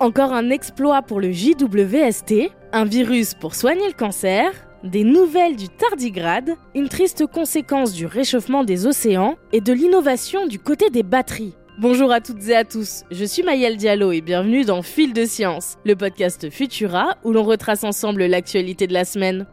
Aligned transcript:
Encore 0.00 0.32
un 0.32 0.50
exploit 0.50 1.02
pour 1.02 1.18
le 1.20 1.32
JWST, 1.32 2.52
un 2.72 2.84
virus 2.84 3.34
pour 3.34 3.56
soigner 3.56 3.88
le 3.88 3.94
cancer, 3.94 4.52
des 4.84 5.02
nouvelles 5.02 5.56
du 5.56 5.68
tardigrade, 5.68 6.54
une 6.76 6.88
triste 6.88 7.26
conséquence 7.26 7.92
du 7.92 8.06
réchauffement 8.06 8.62
des 8.62 8.86
océans 8.86 9.34
et 9.52 9.60
de 9.60 9.72
l'innovation 9.72 10.46
du 10.46 10.60
côté 10.60 10.90
des 10.90 11.02
batteries. 11.02 11.56
Bonjour 11.80 12.12
à 12.12 12.20
toutes 12.20 12.46
et 12.48 12.54
à 12.54 12.62
tous, 12.62 13.02
je 13.10 13.24
suis 13.24 13.42
Mayel 13.42 13.76
Diallo 13.76 14.12
et 14.12 14.20
bienvenue 14.20 14.64
dans 14.64 14.82
Fil 14.82 15.12
de 15.12 15.24
Science, 15.24 15.78
le 15.84 15.96
podcast 15.96 16.48
Futura 16.48 17.16
où 17.24 17.32
l'on 17.32 17.42
retrace 17.42 17.82
ensemble 17.82 18.24
l'actualité 18.26 18.86
de 18.86 18.92
la 18.92 19.04
semaine. 19.04 19.46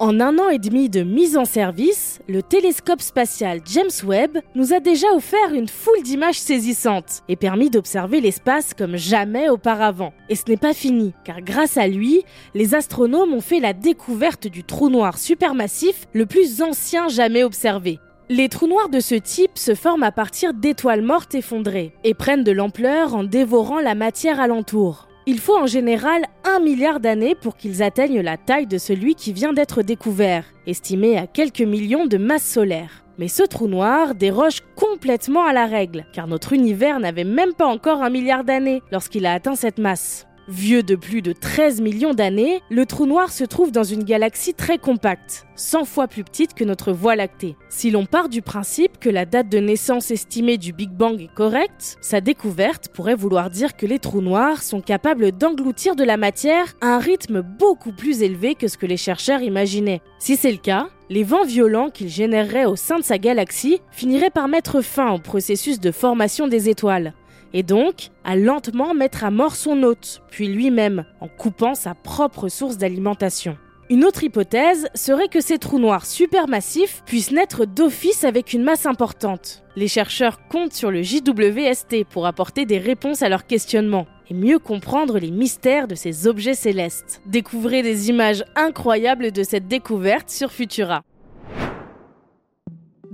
En 0.00 0.18
un 0.18 0.40
an 0.40 0.48
et 0.48 0.58
demi 0.58 0.88
de 0.88 1.04
mise 1.04 1.36
en 1.36 1.44
service, 1.44 2.20
le 2.28 2.42
télescope 2.42 3.00
spatial 3.00 3.60
James 3.64 3.86
Webb 4.04 4.38
nous 4.56 4.72
a 4.72 4.80
déjà 4.80 5.06
offert 5.14 5.54
une 5.54 5.68
foule 5.68 6.02
d'images 6.02 6.40
saisissantes 6.40 7.22
et 7.28 7.36
permis 7.36 7.70
d'observer 7.70 8.20
l'espace 8.20 8.74
comme 8.74 8.96
jamais 8.96 9.48
auparavant. 9.48 10.12
Et 10.28 10.34
ce 10.34 10.42
n'est 10.48 10.56
pas 10.56 10.74
fini, 10.74 11.14
car 11.24 11.42
grâce 11.42 11.76
à 11.76 11.86
lui, 11.86 12.24
les 12.54 12.74
astronomes 12.74 13.34
ont 13.34 13.40
fait 13.40 13.60
la 13.60 13.72
découverte 13.72 14.48
du 14.48 14.64
trou 14.64 14.88
noir 14.88 15.16
supermassif 15.16 16.06
le 16.12 16.26
plus 16.26 16.60
ancien 16.60 17.06
jamais 17.06 17.44
observé. 17.44 18.00
Les 18.28 18.48
trous 18.48 18.66
noirs 18.66 18.88
de 18.88 18.98
ce 19.00 19.14
type 19.14 19.56
se 19.58 19.76
forment 19.76 20.02
à 20.02 20.10
partir 20.10 20.54
d'étoiles 20.54 21.02
mortes 21.02 21.36
effondrées 21.36 21.94
et 22.02 22.14
prennent 22.14 22.42
de 22.42 22.52
l'ampleur 22.52 23.14
en 23.14 23.22
dévorant 23.22 23.80
la 23.80 23.94
matière 23.94 24.40
alentour. 24.40 25.08
Il 25.26 25.38
faut 25.38 25.56
en 25.56 25.66
général 25.66 26.26
un 26.44 26.60
milliard 26.60 27.00
d'années 27.00 27.34
pour 27.34 27.56
qu'ils 27.56 27.82
atteignent 27.82 28.20
la 28.20 28.36
taille 28.36 28.66
de 28.66 28.76
celui 28.76 29.14
qui 29.14 29.32
vient 29.32 29.54
d'être 29.54 29.82
découvert, 29.82 30.44
estimé 30.66 31.16
à 31.16 31.26
quelques 31.26 31.62
millions 31.62 32.04
de 32.04 32.18
masses 32.18 32.46
solaires. 32.46 33.04
Mais 33.16 33.28
ce 33.28 33.42
trou 33.42 33.66
noir 33.66 34.14
déroge 34.14 34.60
complètement 34.76 35.46
à 35.46 35.54
la 35.54 35.64
règle, 35.64 36.04
car 36.12 36.26
notre 36.26 36.52
univers 36.52 37.00
n'avait 37.00 37.24
même 37.24 37.54
pas 37.54 37.66
encore 37.66 38.02
un 38.02 38.10
milliard 38.10 38.44
d'années 38.44 38.82
lorsqu'il 38.92 39.24
a 39.24 39.32
atteint 39.32 39.54
cette 39.54 39.78
masse. 39.78 40.26
Vieux 40.46 40.82
de 40.82 40.94
plus 40.94 41.22
de 41.22 41.32
13 41.32 41.80
millions 41.80 42.12
d'années, 42.12 42.60
le 42.68 42.84
trou 42.84 43.06
noir 43.06 43.32
se 43.32 43.44
trouve 43.44 43.72
dans 43.72 43.82
une 43.82 44.04
galaxie 44.04 44.52
très 44.52 44.76
compacte, 44.76 45.46
100 45.56 45.86
fois 45.86 46.06
plus 46.06 46.22
petite 46.22 46.52
que 46.52 46.64
notre 46.64 46.92
Voie 46.92 47.16
lactée. 47.16 47.56
Si 47.70 47.90
l'on 47.90 48.04
part 48.04 48.28
du 48.28 48.42
principe 48.42 49.00
que 49.00 49.08
la 49.08 49.24
date 49.24 49.48
de 49.48 49.58
naissance 49.58 50.10
estimée 50.10 50.58
du 50.58 50.74
Big 50.74 50.90
Bang 50.90 51.18
est 51.18 51.32
correcte, 51.34 51.96
sa 52.02 52.20
découverte 52.20 52.88
pourrait 52.88 53.14
vouloir 53.14 53.48
dire 53.48 53.74
que 53.74 53.86
les 53.86 53.98
trous 53.98 54.20
noirs 54.20 54.62
sont 54.62 54.82
capables 54.82 55.32
d'engloutir 55.32 55.96
de 55.96 56.04
la 56.04 56.18
matière 56.18 56.74
à 56.82 56.88
un 56.88 56.98
rythme 56.98 57.40
beaucoup 57.40 57.92
plus 57.92 58.22
élevé 58.22 58.54
que 58.54 58.68
ce 58.68 58.76
que 58.76 58.84
les 58.86 58.98
chercheurs 58.98 59.40
imaginaient. 59.40 60.02
Si 60.18 60.36
c'est 60.36 60.52
le 60.52 60.58
cas, 60.58 60.88
les 61.08 61.24
vents 61.24 61.44
violents 61.44 61.88
qu'il 61.88 62.10
générerait 62.10 62.66
au 62.66 62.76
sein 62.76 62.98
de 62.98 63.04
sa 63.04 63.16
galaxie 63.16 63.80
finiraient 63.92 64.28
par 64.28 64.48
mettre 64.48 64.82
fin 64.82 65.12
au 65.12 65.18
processus 65.18 65.80
de 65.80 65.90
formation 65.90 66.48
des 66.48 66.68
étoiles 66.68 67.14
et 67.54 67.62
donc 67.62 68.10
à 68.24 68.36
lentement 68.36 68.92
mettre 68.92 69.24
à 69.24 69.30
mort 69.30 69.56
son 69.56 69.82
hôte, 69.82 70.20
puis 70.30 70.48
lui-même, 70.48 71.06
en 71.20 71.28
coupant 71.28 71.74
sa 71.74 71.94
propre 71.94 72.48
source 72.48 72.76
d'alimentation. 72.76 73.56
Une 73.90 74.04
autre 74.04 74.24
hypothèse 74.24 74.88
serait 74.94 75.28
que 75.28 75.42
ces 75.42 75.58
trous 75.58 75.78
noirs 75.78 76.06
supermassifs 76.06 77.02
puissent 77.04 77.30
naître 77.30 77.66
d'office 77.66 78.24
avec 78.24 78.54
une 78.54 78.64
masse 78.64 78.86
importante. 78.86 79.62
Les 79.76 79.88
chercheurs 79.88 80.48
comptent 80.48 80.72
sur 80.72 80.90
le 80.90 81.02
JWST 81.02 82.04
pour 82.08 82.26
apporter 82.26 82.64
des 82.64 82.78
réponses 82.78 83.22
à 83.22 83.28
leurs 83.28 83.46
questionnements 83.46 84.06
et 84.30 84.34
mieux 84.34 84.58
comprendre 84.58 85.18
les 85.18 85.30
mystères 85.30 85.86
de 85.86 85.94
ces 85.94 86.26
objets 86.26 86.54
célestes. 86.54 87.20
Découvrez 87.26 87.82
des 87.82 88.08
images 88.08 88.44
incroyables 88.56 89.32
de 89.32 89.42
cette 89.42 89.68
découverte 89.68 90.30
sur 90.30 90.50
Futura. 90.50 91.02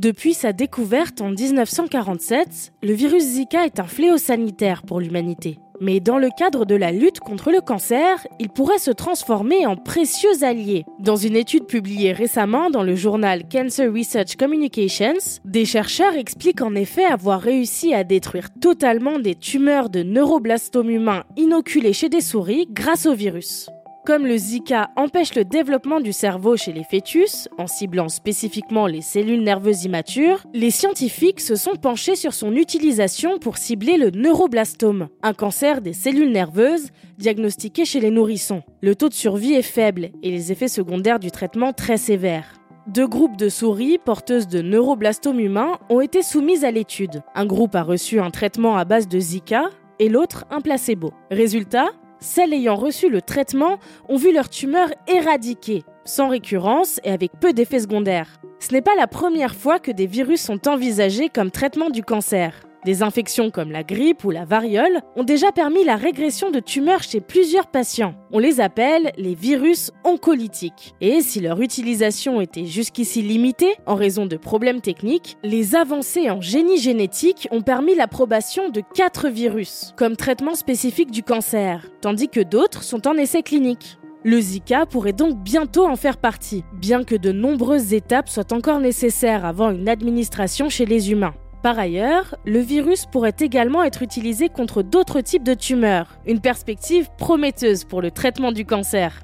Depuis 0.01 0.33
sa 0.33 0.55
découverte 0.55 1.21
en 1.21 1.29
1947, 1.29 2.73
le 2.83 2.95
virus 2.95 3.23
Zika 3.23 3.67
est 3.67 3.81
un 3.81 3.85
fléau 3.85 4.17
sanitaire 4.17 4.83
pour 4.83 4.99
l'humanité. 4.99 5.59
Mais 5.79 6.01
dans 6.01 6.17
le 6.17 6.31
cadre 6.39 6.65
de 6.65 6.75
la 6.75 6.91
lutte 6.91 7.21
contre 7.21 7.51
le 7.51 7.61
cancer, 7.61 8.27
il 8.39 8.49
pourrait 8.49 8.79
se 8.79 8.91
transformer 8.91 9.67
en 9.67 9.77
précieux 9.77 10.43
allié. 10.43 10.87
Dans 11.01 11.17
une 11.17 11.37
étude 11.37 11.67
publiée 11.67 12.13
récemment 12.13 12.71
dans 12.71 12.83
le 12.83 12.97
journal 12.97 13.43
Cancer 13.47 13.93
Research 13.93 14.37
Communications, 14.37 15.41
des 15.45 15.67
chercheurs 15.67 16.17
expliquent 16.17 16.63
en 16.63 16.75
effet 16.75 17.05
avoir 17.05 17.43
réussi 17.43 17.93
à 17.93 18.03
détruire 18.03 18.49
totalement 18.59 19.19
des 19.19 19.35
tumeurs 19.35 19.91
de 19.91 20.03
neuroblastome 20.03 20.89
humain 20.89 21.25
inoculées 21.37 21.93
chez 21.93 22.09
des 22.09 22.23
souris 22.23 22.69
grâce 22.71 23.05
au 23.05 23.13
virus. 23.13 23.69
Comme 24.11 24.27
le 24.27 24.37
Zika 24.37 24.91
empêche 24.97 25.37
le 25.37 25.45
développement 25.45 26.01
du 26.01 26.13
cerveau 26.13 26.57
chez 26.57 26.73
les 26.73 26.83
fœtus, 26.83 27.49
en 27.59 27.69
ciblant 27.69 28.09
spécifiquement 28.09 28.89
les 28.89 29.03
cellules 29.03 29.45
nerveuses 29.45 29.85
immatures, 29.85 30.45
les 30.53 30.73
scientifiques 30.73 31.39
se 31.39 31.55
sont 31.55 31.77
penchés 31.77 32.17
sur 32.17 32.35
son 32.35 32.57
utilisation 32.57 33.39
pour 33.39 33.57
cibler 33.57 33.99
le 33.99 34.11
neuroblastome, 34.11 35.11
un 35.23 35.33
cancer 35.33 35.81
des 35.81 35.93
cellules 35.93 36.33
nerveuses 36.33 36.89
diagnostiqué 37.19 37.85
chez 37.85 38.01
les 38.01 38.11
nourrissons. 38.11 38.65
Le 38.83 38.97
taux 38.97 39.11
de 39.11 39.15
survie 39.15 39.53
est 39.53 39.63
faible 39.63 40.11
et 40.25 40.33
les 40.33 40.51
effets 40.51 40.67
secondaires 40.67 41.21
du 41.21 41.31
traitement 41.31 41.73
très 41.73 41.97
sévères. 41.97 42.55
Deux 42.89 43.07
groupes 43.07 43.37
de 43.37 43.49
souris 43.49 43.99
porteuses 43.99 44.49
de 44.49 44.61
neuroblastome 44.61 45.39
humain 45.39 45.79
ont 45.89 46.01
été 46.01 46.23
soumis 46.23 46.65
à 46.65 46.73
l'étude. 46.73 47.23
Un 47.37 47.47
groupe 47.47 47.77
a 47.77 47.85
reçu 47.85 48.19
un 48.19 48.33
traitement 48.33 48.77
à 48.77 48.85
base 48.85 49.07
de 49.07 49.21
Zika 49.21 49.71
et 50.01 50.09
l'autre 50.09 50.47
un 50.51 50.61
placebo. 50.63 51.13
Résultat, 51.31 51.91
celles 52.21 52.53
ayant 52.53 52.77
reçu 52.77 53.09
le 53.09 53.23
traitement 53.23 53.79
ont 54.09 54.17
vu 54.17 54.33
leur 54.33 54.49
tumeur 54.49 54.89
éradiquée, 55.09 55.85
sans 56.05 56.29
récurrence 56.29 57.01
et 57.05 57.11
avec 57.11 57.33
peu 57.41 57.53
d'effets 57.53 57.81
secondaires. 57.81 58.41
Ce 58.59 58.73
n'est 58.73 58.83
pas 58.83 58.95
la 58.97 59.07
première 59.07 59.55
fois 59.55 59.79
que 59.79 59.91
des 59.91 60.07
virus 60.07 60.43
sont 60.43 60.69
envisagés 60.69 61.29
comme 61.29 61.51
traitement 61.51 61.91
du 61.91 62.03
cancer. 62.03 62.70
Des 62.85 63.03
infections 63.03 63.51
comme 63.51 63.71
la 63.71 63.83
grippe 63.83 64.25
ou 64.25 64.31
la 64.31 64.47
variole 64.47 65.03
ont 65.15 65.23
déjà 65.23 65.53
permis 65.53 65.85
la 65.85 65.97
régression 65.97 66.51
de 66.51 66.61
tumeurs 66.61 67.03
chez 67.03 67.21
plusieurs 67.21 67.67
patients. 67.67 68.15
On 68.33 68.39
les 68.39 68.61
appelle 68.61 69.13
les 69.19 69.35
virus 69.35 69.91
oncolytiques. 70.03 70.95
Et 71.03 71.21
si 71.21 71.41
leur 71.41 71.61
utilisation 71.61 72.41
était 72.41 72.65
jusqu'ici 72.65 73.21
limitée 73.21 73.75
en 73.85 73.97
raison 73.97 74.25
de 74.25 74.37
problèmes 74.37 74.81
techniques, 74.81 75.37
les 75.43 75.75
avancées 75.75 76.31
en 76.31 76.41
génie 76.41 76.79
génétique 76.79 77.49
ont 77.51 77.61
permis 77.61 77.95
l'approbation 77.95 78.71
de 78.71 78.83
quatre 78.95 79.29
virus 79.29 79.93
comme 79.97 80.17
traitement 80.17 80.55
spécifique 80.55 81.11
du 81.11 81.23
cancer, 81.23 81.87
tandis 82.01 82.29
que 82.29 82.41
d'autres 82.41 82.83
sont 82.83 83.07
en 83.07 83.15
essai 83.15 83.43
clinique. 83.43 83.99
Le 84.25 84.41
Zika 84.41 84.87
pourrait 84.87 85.13
donc 85.13 85.37
bientôt 85.39 85.87
en 85.87 85.97
faire 85.97 86.19
partie, 86.19 86.65
bien 86.73 87.05
que 87.05 87.15
de 87.15 87.33
nombreuses 87.33 87.93
étapes 87.93 88.29
soient 88.29 88.53
encore 88.53 88.81
nécessaires 88.81 89.45
avant 89.45 89.71
une 89.71 89.89
administration 89.89 90.71
chez 90.71 90.87
les 90.87 91.11
humains. 91.11 91.35
Par 91.63 91.79
ailleurs, 91.79 92.37
le 92.47 92.61
virus 92.61 93.05
pourrait 93.05 93.37
également 93.39 93.83
être 93.83 94.03
utilisé 94.03 94.49
contre 94.49 94.83
d'autres 94.83 95.21
types 95.21 95.45
de 95.45 95.53
tumeurs, 95.53 96.19
une 96.27 96.41
perspective 96.41 97.11
prometteuse 97.19 97.85
pour 97.85 98.01
le 98.01 98.11
traitement 98.11 98.51
du 98.51 98.65
cancer. 98.65 99.21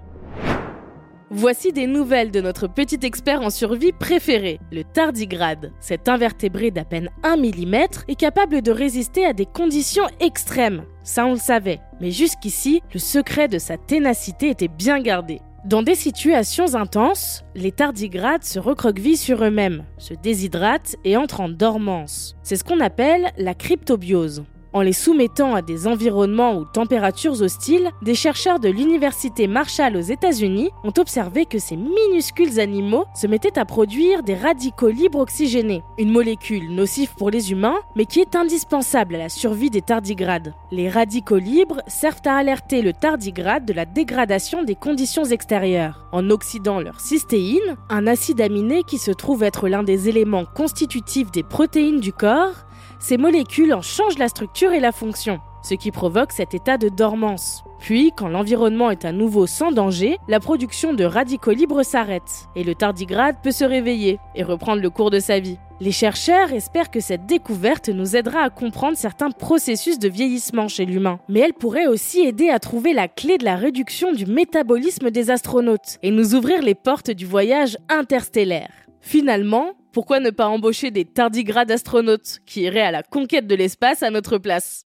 Voici 1.30 1.72
des 1.72 1.86
nouvelles 1.86 2.30
de 2.30 2.40
notre 2.40 2.68
petit 2.68 3.00
expert 3.02 3.40
en 3.40 3.50
survie 3.50 3.92
préféré, 3.92 4.60
le 4.70 4.84
tardigrade. 4.84 5.72
Cet 5.80 6.08
invertébré 6.08 6.70
d'à 6.70 6.84
peine 6.84 7.08
1 7.24 7.36
mm 7.38 7.74
est 8.06 8.18
capable 8.18 8.62
de 8.62 8.70
résister 8.70 9.24
à 9.24 9.32
des 9.32 9.46
conditions 9.46 10.06
extrêmes. 10.20 10.84
Ça 11.02 11.26
on 11.26 11.32
le 11.32 11.38
savait. 11.38 11.80
Mais 12.00 12.10
jusqu'ici, 12.10 12.80
le 12.92 13.00
secret 13.00 13.48
de 13.48 13.58
sa 13.58 13.76
ténacité 13.76 14.50
était 14.50 14.68
bien 14.68 15.00
gardé. 15.00 15.40
Dans 15.66 15.82
des 15.82 15.96
situations 15.96 16.76
intenses, 16.76 17.42
les 17.56 17.72
tardigrades 17.72 18.44
se 18.44 18.60
recroquevillent 18.60 19.16
sur 19.16 19.42
eux-mêmes, 19.42 19.82
se 19.98 20.14
déshydratent 20.14 20.94
et 21.02 21.16
entrent 21.16 21.40
en 21.40 21.48
dormance. 21.48 22.36
C'est 22.44 22.54
ce 22.54 22.62
qu'on 22.62 22.78
appelle 22.78 23.32
la 23.36 23.52
cryptobiose. 23.52 24.44
En 24.76 24.82
les 24.82 24.92
soumettant 24.92 25.54
à 25.54 25.62
des 25.62 25.86
environnements 25.86 26.54
ou 26.54 26.66
températures 26.66 27.40
hostiles, 27.40 27.90
des 28.02 28.14
chercheurs 28.14 28.60
de 28.60 28.68
l'université 28.68 29.46
Marshall 29.46 29.96
aux 29.96 30.00
États-Unis 30.00 30.68
ont 30.84 30.92
observé 30.98 31.46
que 31.46 31.58
ces 31.58 31.78
minuscules 31.78 32.60
animaux 32.60 33.06
se 33.14 33.26
mettaient 33.26 33.58
à 33.58 33.64
produire 33.64 34.22
des 34.22 34.34
radicaux 34.34 34.90
libres 34.90 35.20
oxygénés, 35.20 35.82
une 35.96 36.12
molécule 36.12 36.74
nocive 36.74 37.14
pour 37.16 37.30
les 37.30 37.52
humains, 37.52 37.78
mais 37.94 38.04
qui 38.04 38.20
est 38.20 38.36
indispensable 38.36 39.14
à 39.14 39.18
la 39.18 39.28
survie 39.30 39.70
des 39.70 39.80
tardigrades. 39.80 40.52
Les 40.70 40.90
radicaux 40.90 41.38
libres 41.38 41.80
servent 41.86 42.20
à 42.26 42.36
alerter 42.36 42.82
le 42.82 42.92
tardigrade 42.92 43.64
de 43.64 43.72
la 43.72 43.86
dégradation 43.86 44.62
des 44.62 44.74
conditions 44.74 45.24
extérieures, 45.24 46.06
en 46.12 46.28
oxydant 46.28 46.80
leur 46.80 47.00
cystéine, 47.00 47.78
un 47.88 48.06
acide 48.06 48.42
aminé 48.42 48.82
qui 48.82 48.98
se 48.98 49.10
trouve 49.10 49.42
être 49.42 49.70
l'un 49.70 49.84
des 49.84 50.10
éléments 50.10 50.44
constitutifs 50.44 51.30
des 51.30 51.44
protéines 51.44 52.00
du 52.00 52.12
corps 52.12 52.66
ces 52.98 53.16
molécules 53.16 53.74
en 53.74 53.82
changent 53.82 54.18
la 54.18 54.28
structure 54.28 54.72
et 54.72 54.80
la 54.80 54.92
fonction, 54.92 55.40
ce 55.62 55.74
qui 55.74 55.90
provoque 55.90 56.32
cet 56.32 56.54
état 56.54 56.78
de 56.78 56.88
dormance. 56.88 57.64
Puis, 57.78 58.12
quand 58.16 58.28
l'environnement 58.28 58.90
est 58.90 59.04
à 59.04 59.12
nouveau 59.12 59.46
sans 59.46 59.70
danger, 59.70 60.18
la 60.28 60.40
production 60.40 60.94
de 60.94 61.04
radicaux 61.04 61.52
libres 61.52 61.82
s'arrête 61.82 62.48
et 62.56 62.64
le 62.64 62.74
tardigrade 62.74 63.36
peut 63.42 63.50
se 63.50 63.64
réveiller 63.64 64.18
et 64.34 64.42
reprendre 64.42 64.82
le 64.82 64.90
cours 64.90 65.10
de 65.10 65.20
sa 65.20 65.40
vie. 65.40 65.58
Les 65.78 65.92
chercheurs 65.92 66.52
espèrent 66.52 66.90
que 66.90 67.00
cette 67.00 67.26
découverte 67.26 67.90
nous 67.90 68.16
aidera 68.16 68.40
à 68.40 68.50
comprendre 68.50 68.96
certains 68.96 69.30
processus 69.30 69.98
de 69.98 70.08
vieillissement 70.08 70.68
chez 70.68 70.86
l'humain, 70.86 71.18
mais 71.28 71.40
elle 71.40 71.52
pourrait 71.52 71.86
aussi 71.86 72.20
aider 72.20 72.48
à 72.48 72.58
trouver 72.58 72.94
la 72.94 73.08
clé 73.08 73.36
de 73.36 73.44
la 73.44 73.56
réduction 73.56 74.12
du 74.12 74.24
métabolisme 74.24 75.10
des 75.10 75.30
astronautes 75.30 75.98
et 76.02 76.10
nous 76.10 76.34
ouvrir 76.34 76.62
les 76.62 76.74
portes 76.74 77.10
du 77.10 77.26
voyage 77.26 77.76
interstellaire. 77.90 78.85
Finalement, 79.06 79.74
pourquoi 79.92 80.18
ne 80.18 80.30
pas 80.30 80.48
embaucher 80.48 80.90
des 80.90 81.04
tardigrades 81.04 81.70
astronautes 81.70 82.40
qui 82.44 82.62
iraient 82.62 82.80
à 82.80 82.90
la 82.90 83.04
conquête 83.04 83.46
de 83.46 83.54
l'espace 83.54 84.02
à 84.02 84.10
notre 84.10 84.36
place? 84.36 84.84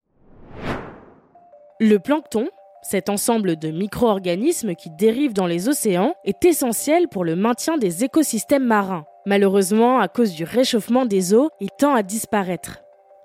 Le 1.80 2.00
plancton, 2.00 2.50
cet 2.82 3.08
ensemble 3.08 3.56
de 3.56 3.72
micro-organismes 3.72 4.76
qui 4.76 4.90
dérivent 4.90 5.32
dans 5.32 5.48
les 5.48 5.70
océans, 5.70 6.16
est 6.26 6.44
essentiel 6.44 7.08
pour 7.08 7.24
le 7.24 7.38
maintien 7.38 7.78
des 7.78 8.04
écosystèmes 8.04 8.66
marins. 8.66 9.06
Malheureusement, 9.26 10.02
à 10.02 10.10
cause 10.10 10.34
du 10.34 10.44
réchauffement 10.44 11.06
des 11.06 11.34
eaux, 11.34 11.50
il 11.62 11.70
tend 11.80 11.96
à 11.96 12.04
disparaître. 12.04 12.80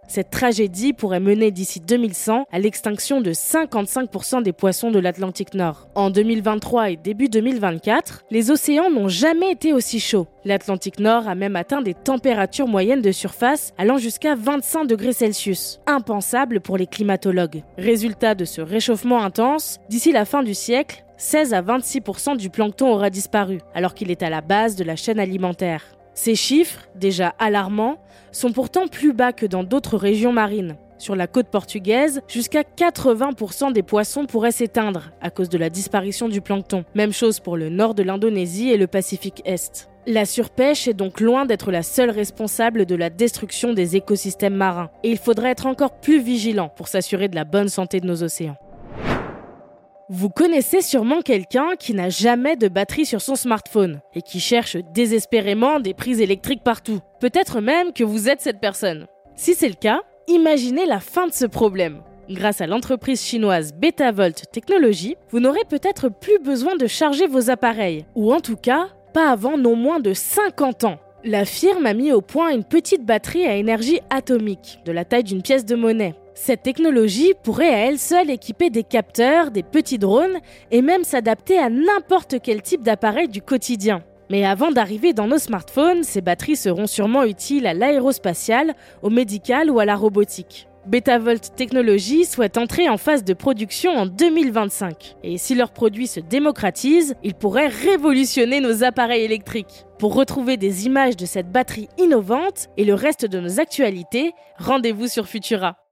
Cette 0.09 0.31
tragédie 0.31 0.93
pourrait 0.93 1.21
mener 1.21 1.51
d'ici 1.51 1.81
2100 1.81 2.47
à 2.53 2.59
l'extinction 2.59 3.21
de 3.21 3.33
55% 3.33 4.43
des 4.43 4.53
poissons 4.53 4.91
de 4.91 4.99
l'Atlantique 4.99 5.55
Nord. 5.55 5.89
En 5.95 6.11
2023 6.11 6.91
et 6.91 6.97
début 6.97 7.29
2024, 7.29 8.25
les 8.31 8.51
océans 8.51 8.91
n'ont 8.91 9.09
jamais 9.09 9.51
été 9.51 9.73
aussi 9.73 10.01
chauds. 10.01 10.27
L'Atlantique 10.45 11.01
Nord 11.01 11.29
a 11.29 11.35
même 11.35 11.57
atteint 11.57 11.83
des 11.83 11.95
températures 11.95 12.69
moyennes 12.69 13.03
de 13.03 13.13
surface 13.13 13.73
allant 13.79 13.99
jusqu'à 13.99 14.35
25 14.35 14.85
degrés 14.85 15.13
Celsius, 15.13 15.81
impensable 15.87 16.61
pour 16.61 16.77
les 16.77 16.87
climatologues. 16.87 17.63
Résultat 17.79 18.35
de 18.35 18.45
ce 18.45 18.61
réchauffement 18.61 19.23
intense, 19.23 19.79
d'ici 19.89 20.13
la 20.13 20.25
fin 20.25 20.43
du 20.43 20.55
siècle, 20.55 21.05
16 21.17 21.55
à 21.55 21.63
26% 21.63 22.37
du 22.37 22.51
plancton 22.51 22.93
aura 22.93 23.09
disparu, 23.09 23.61
alors 23.75 23.95
qu'il 23.95 24.11
est 24.11 24.23
à 24.23 24.31
la 24.31 24.41
base 24.41 24.77
de 24.77 24.85
la 24.85 24.97
chaîne 24.97 25.21
alimentaire. 25.21 25.94
Ces 26.15 26.35
chiffres, 26.37 26.89
déjà 26.95 27.35
alarmants, 27.39 27.99
sont 28.33 28.53
pourtant 28.53 28.87
plus 28.87 29.13
bas 29.13 29.33
que 29.33 29.47
dans 29.47 29.65
d'autres 29.65 29.97
régions 29.97 30.33
marines. 30.33 30.77
Sur 30.97 31.17
la 31.17 31.27
côte 31.27 31.49
portugaise, 31.49 32.23
jusqu'à 32.29 32.63
80% 32.63 33.73
des 33.73 33.83
poissons 33.83 34.27
pourraient 34.27 34.53
s'éteindre 34.53 35.11
à 35.21 35.31
cause 35.31 35.49
de 35.49 35.59
la 35.59 35.71
disparition 35.71 36.29
du 36.29 36.41
plancton. 36.41 36.85
Même 36.95 37.13
chose 37.13 37.41
pour 37.41 37.57
le 37.57 37.69
nord 37.69 37.95
de 37.95 38.03
l'Indonésie 38.03 38.71
et 38.71 38.77
le 38.77 38.87
Pacifique 38.87 39.43
Est. 39.45 39.91
La 40.07 40.25
surpêche 40.25 40.87
est 40.87 40.95
donc 40.95 41.21
loin 41.21 41.47
d'être 41.47 41.73
la 41.73 41.83
seule 41.83 42.11
responsable 42.11 42.85
de 42.85 42.95
la 42.95 43.11
destruction 43.11 43.73
des 43.73 43.97
écosystèmes 43.97 44.55
marins, 44.55 44.91
et 45.03 45.11
il 45.11 45.19
faudrait 45.19 45.51
être 45.51 45.67
encore 45.67 45.99
plus 45.99 46.21
vigilant 46.21 46.69
pour 46.69 46.89
s'assurer 46.89 47.29
de 47.29 47.35
la 47.35 47.45
bonne 47.45 47.69
santé 47.69 48.01
de 48.01 48.07
nos 48.07 48.23
océans. 48.23 48.57
Vous 50.11 50.29
connaissez 50.29 50.83
sûrement 50.83 51.23
quelqu'un 51.23 51.77
qui 51.79 51.95
n'a 51.95 52.11
jamais 52.11 52.57
de 52.57 52.69
batterie 52.69 53.07
sur 53.07 53.23
son 53.23 53.37
smartphone 53.37 54.01
et 54.15 54.21
qui 54.21 54.39
cherche 54.39 54.77
désespérément 54.93 55.81
des 55.81 55.95
prises 55.95 56.21
électriques 56.21 56.63
partout. 56.63 57.01
Peut-être 57.21 57.63
même 57.63 57.95
que 57.95 58.05
vous 58.05 58.29
êtes 58.29 58.43
cette 58.43 58.61
personne. 58.61 59.07
Si 59.35 59.55
c'est 59.55 59.69
le 59.69 59.75
cas, 59.75 60.03
imaginez 60.29 60.85
la 60.85 61.01
fin 61.01 61.27
de 61.27 61.33
ce 61.33 61.47
problème. 61.47 62.03
Grâce 62.29 62.61
à 62.61 62.67
l'entreprise 62.67 63.23
chinoise 63.23 63.73
Betavolt 63.73 64.45
Technologies, 64.53 65.17
vous 65.31 65.41
n'aurez 65.41 65.65
peut-être 65.67 66.11
plus 66.11 66.39
besoin 66.39 66.77
de 66.77 66.87
charger 66.87 67.27
vos 67.27 67.49
appareils, 67.49 68.05
ou 68.15 68.35
en 68.35 68.41
tout 68.41 68.57
cas, 68.57 68.89
pas 69.15 69.31
avant 69.31 69.57
non 69.57 69.75
moins 69.75 70.01
de 70.01 70.13
50 70.13 70.85
ans. 70.85 70.99
La 71.25 71.47
firme 71.47 71.87
a 71.87 71.95
mis 71.95 72.13
au 72.13 72.21
point 72.21 72.51
une 72.51 72.65
petite 72.65 73.07
batterie 73.07 73.47
à 73.47 73.57
énergie 73.57 74.01
atomique, 74.11 74.81
de 74.85 74.93
la 74.93 75.07
taille 75.07 75.25
d'une 75.25 75.41
pièce 75.41 75.65
de 75.65 75.75
monnaie. 75.75 76.15
Cette 76.35 76.63
technologie 76.63 77.33
pourrait 77.45 77.73
à 77.73 77.87
elle 77.87 77.99
seule 77.99 78.29
équiper 78.29 78.69
des 78.69 78.83
capteurs, 78.83 79.53
des 79.53 79.63
petits 79.63 79.99
drones 79.99 80.39
et 80.73 80.83
même 80.83 81.05
s'adapter 81.05 81.59
à 81.59 81.71
n'importe 81.71 82.37
quel 82.43 82.61
type 82.61 82.83
d'appareil 82.83 83.29
du 83.29 83.41
quotidien. 83.41 84.03
Mais 84.31 84.45
avant 84.45 84.73
d'arriver 84.73 85.13
dans 85.13 85.29
nos 85.29 85.39
smartphones, 85.39 86.03
ces 86.03 86.21
batteries 86.21 86.57
seront 86.57 86.87
sûrement 86.87 87.25
utiles 87.25 87.67
à 87.67 87.75
l'aérospatial, 87.75 88.75
au 89.03 89.11
médical 89.11 89.71
ou 89.71 89.79
à 89.79 89.85
la 89.85 89.95
robotique. 89.95 90.67
Betavolt 90.87 91.55
Technologies 91.57 92.27
souhaite 92.27 92.59
entrer 92.59 92.89
en 92.89 92.99
phase 92.99 93.25
de 93.25 93.33
production 93.33 93.93
en 93.93 94.07
2025. 94.07 95.17
Et 95.23 95.39
si 95.39 95.55
leurs 95.55 95.73
produits 95.73 96.07
se 96.07 96.21
démocratisent, 96.21 97.15
ils 97.23 97.35
pourraient 97.35 97.69
révolutionner 97.69 98.61
nos 98.61 98.83
appareils 98.83 99.25
électriques. 99.25 99.87
Pour 99.99 100.15
retrouver 100.15 100.57
des 100.57 100.85
images 100.85 101.17
de 101.17 101.27
cette 101.27 101.51
batterie 101.51 101.89
innovante 101.97 102.69
et 102.77 102.85
le 102.85 102.95
reste 102.95 103.25
de 103.25 103.41
nos 103.41 103.61
actualités, 103.61 104.33
rendez-vous 104.59 105.07
sur 105.07 105.27
Futura. 105.27 105.84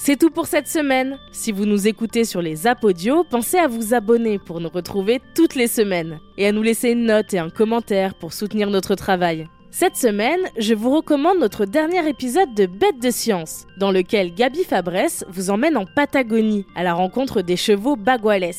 C'est 0.00 0.16
tout 0.16 0.30
pour 0.30 0.46
cette 0.46 0.68
semaine. 0.68 1.18
Si 1.32 1.50
vous 1.50 1.66
nous 1.66 1.88
écoutez 1.88 2.24
sur 2.24 2.40
les 2.40 2.68
audio, 2.84 3.24
pensez 3.24 3.58
à 3.58 3.66
vous 3.66 3.94
abonner 3.94 4.38
pour 4.38 4.60
nous 4.60 4.68
retrouver 4.68 5.20
toutes 5.34 5.56
les 5.56 5.66
semaines 5.66 6.20
et 6.38 6.46
à 6.46 6.52
nous 6.52 6.62
laisser 6.62 6.90
une 6.90 7.06
note 7.06 7.34
et 7.34 7.40
un 7.40 7.50
commentaire 7.50 8.14
pour 8.14 8.32
soutenir 8.32 8.70
notre 8.70 8.94
travail. 8.94 9.48
Cette 9.72 9.96
semaine, 9.96 10.38
je 10.56 10.72
vous 10.72 10.94
recommande 10.94 11.40
notre 11.40 11.64
dernier 11.64 12.08
épisode 12.08 12.54
de 12.54 12.66
Bête 12.66 13.02
de 13.02 13.10
science, 13.10 13.66
dans 13.76 13.90
lequel 13.90 14.32
Gabi 14.32 14.62
Fabresse 14.62 15.24
vous 15.30 15.50
emmène 15.50 15.76
en 15.76 15.84
Patagonie 15.84 16.64
à 16.76 16.84
la 16.84 16.94
rencontre 16.94 17.42
des 17.42 17.56
chevaux 17.56 17.96
baguales. 17.96 18.52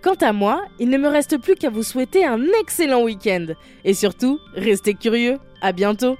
Quant 0.00 0.14
à 0.20 0.32
moi, 0.32 0.62
il 0.78 0.90
ne 0.90 0.98
me 0.98 1.08
reste 1.08 1.38
plus 1.38 1.56
qu'à 1.56 1.70
vous 1.70 1.82
souhaiter 1.82 2.24
un 2.24 2.40
excellent 2.60 3.02
week-end 3.02 3.46
et 3.84 3.94
surtout, 3.94 4.38
restez 4.54 4.94
curieux. 4.94 5.38
À 5.60 5.72
bientôt. 5.72 6.16